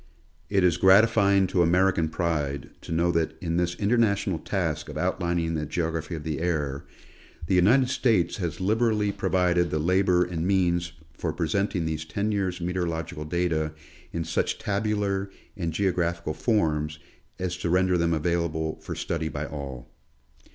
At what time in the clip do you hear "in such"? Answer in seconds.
14.11-14.57